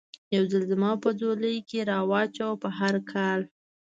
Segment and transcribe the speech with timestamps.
[0.35, 3.41] یو ځل زما په ځولۍ کې را و چوه، په هر حال.